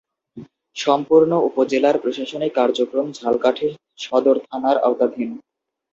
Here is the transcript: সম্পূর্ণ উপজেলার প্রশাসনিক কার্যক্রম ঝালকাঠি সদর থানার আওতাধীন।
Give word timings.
সম্পূর্ণ 0.75 1.31
উপজেলার 1.49 1.95
প্রশাসনিক 1.99 2.51
কার্যক্রম 2.55 3.07
ঝালকাঠি 3.11 3.67
সদর 3.97 4.35
থানার 4.47 4.77
আওতাধীন। 4.79 5.29